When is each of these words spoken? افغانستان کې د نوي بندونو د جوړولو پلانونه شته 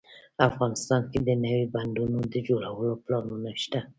افغانستان 0.49 1.01
کې 1.11 1.19
د 1.27 1.29
نوي 1.43 1.65
بندونو 1.75 2.19
د 2.33 2.35
جوړولو 2.47 2.91
پلانونه 3.05 3.51
شته 3.63 3.79